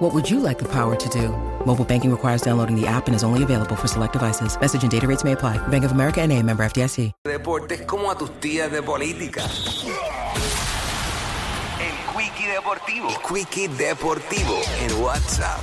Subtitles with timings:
[0.00, 1.28] What would you like the power to do?
[1.66, 4.58] Mobile banking requires downloading the app and is only available for select devices.
[4.58, 5.58] Message and data rates may apply.
[5.68, 7.12] Bank of America and a member FDIC.
[7.26, 9.42] Deportes como a tus tías de política.
[11.78, 13.10] El Quickie Deportivo.
[13.10, 15.60] El Quickie Deportivo en WhatsApp.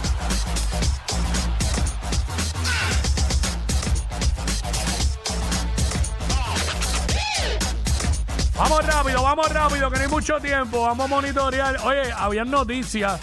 [8.56, 10.81] Vamos rápido, vamos rápido, que no hay mucho tiempo.
[10.81, 11.78] Vamos a monitorear.
[11.84, 13.20] Oye, habían noticias,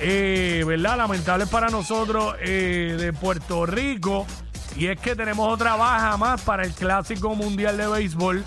[0.00, 0.96] eh, ¿verdad?
[0.96, 4.26] Lamentables para nosotros eh, de Puerto Rico.
[4.76, 8.42] Y es que tenemos otra baja más para el Clásico Mundial de Béisbol.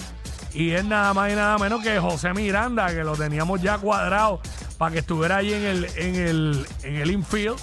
[0.53, 4.39] Y es nada más y nada menos que José Miranda, que lo teníamos ya cuadrado
[4.77, 7.57] para que estuviera ahí en el, en el, en el infield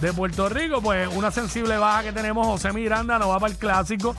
[0.00, 0.80] de Puerto Rico.
[0.80, 4.14] Pues una sensible baja que tenemos, José Miranda no va para el Clásico.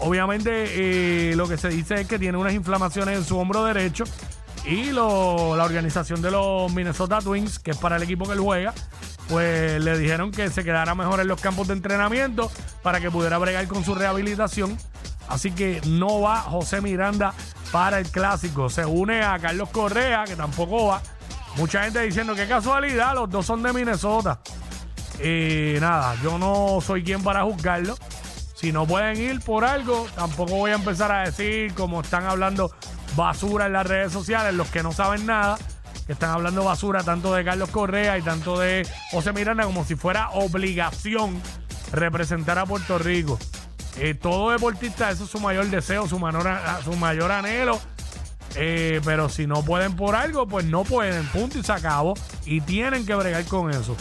[0.00, 4.04] Obviamente eh, lo que se dice es que tiene unas inflamaciones en su hombro derecho
[4.64, 8.40] y lo- la organización de los Minnesota Twins, que es para el equipo que él
[8.40, 8.74] juega,
[9.28, 12.50] pues le dijeron que se quedara mejor en los campos de entrenamiento
[12.82, 14.76] para que pudiera bregar con su rehabilitación.
[15.28, 17.32] Así que no va José Miranda
[17.70, 18.68] para el clásico.
[18.68, 21.00] Se une a Carlos Correa, que tampoco va.
[21.56, 24.40] Mucha gente diciendo que casualidad, los dos son de Minnesota.
[25.20, 27.96] Eh, nada, yo no soy quien para juzgarlo.
[28.54, 32.72] Si no pueden ir por algo, tampoco voy a empezar a decir como están hablando
[33.16, 35.58] basura en las redes sociales, los que no saben nada,
[36.06, 39.94] que están hablando basura tanto de Carlos Correa y tanto de José Miranda como si
[39.96, 41.40] fuera obligación
[41.92, 43.38] representar a Puerto Rico.
[43.96, 46.48] Eh, todo deportista, eso es su mayor deseo, su, mayor-
[46.84, 47.80] su mayor anhelo.
[48.56, 52.14] Eh, pero si no pueden por algo, pues no pueden, punto y se acabó.
[52.44, 53.96] Y tienen que bregar con eso.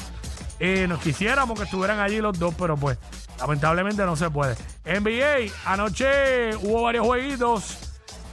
[0.59, 2.97] Eh, nos quisiéramos que estuvieran allí los dos, pero pues
[3.39, 4.55] lamentablemente no se puede.
[4.85, 7.78] NBA, anoche hubo varios jueguitos.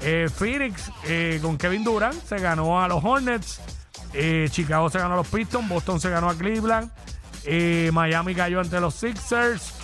[0.02, 3.60] Eh, Phoenix eh, con Kevin Durant se ganó a los Hornets.
[4.12, 5.68] Eh, Chicago se ganó a los Pistons.
[5.68, 6.90] Boston se ganó a Cleveland.
[7.92, 9.74] Miami cayó ante los Sixers.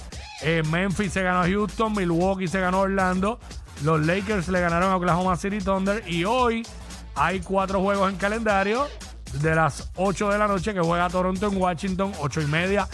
[0.70, 1.92] Memphis se ganó a Houston.
[1.92, 3.38] Milwaukee se ganó a Orlando.
[3.84, 6.02] Los Lakers le ganaron a Oklahoma City Thunder.
[6.06, 6.66] Y hoy
[7.14, 8.86] hay cuatro juegos en calendario.
[9.34, 12.12] De las 8 de la noche que juega Toronto en Washington.
[12.20, 12.88] 8 y media.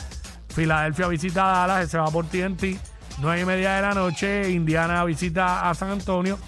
[0.49, 1.91] Filadelfia visita a Dallas.
[1.91, 2.79] Se va por TNT.
[3.21, 4.51] 9 y media de la noche.
[4.51, 6.39] Indiana visita a San Antonio.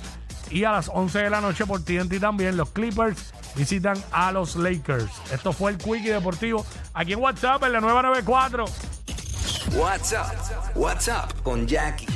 [0.50, 2.56] Y a las 11 de la noche por TNT también.
[2.56, 5.10] Los Clippers visitan a los Lakers.
[5.32, 6.64] Esto fue el Quickie Deportivo.
[6.94, 8.64] Aquí en WhatsApp en la 994.
[9.76, 10.76] WhatsApp.
[10.76, 12.06] WhatsApp con Jackie.